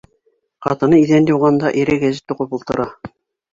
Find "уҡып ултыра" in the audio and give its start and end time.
2.37-2.91